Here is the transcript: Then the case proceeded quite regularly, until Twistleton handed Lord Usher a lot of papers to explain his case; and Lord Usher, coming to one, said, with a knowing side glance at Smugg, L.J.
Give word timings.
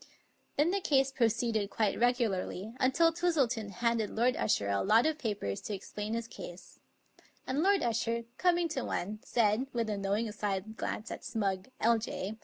Then 0.57 0.71
the 0.71 0.79
case 0.81 1.11
proceeded 1.11 1.69
quite 1.69 1.99
regularly, 1.99 2.73
until 2.79 3.13
Twistleton 3.13 3.69
handed 3.69 4.09
Lord 4.09 4.35
Usher 4.35 4.67
a 4.67 4.81
lot 4.81 5.05
of 5.05 5.19
papers 5.19 5.61
to 5.61 5.75
explain 5.75 6.15
his 6.15 6.27
case; 6.27 6.79
and 7.45 7.61
Lord 7.61 7.83
Usher, 7.83 8.23
coming 8.39 8.67
to 8.69 8.81
one, 8.83 9.19
said, 9.23 9.67
with 9.73 9.91
a 9.91 9.99
knowing 9.99 10.31
side 10.31 10.75
glance 10.75 11.11
at 11.11 11.21
Smugg, 11.23 11.67
L.J. 11.79 12.35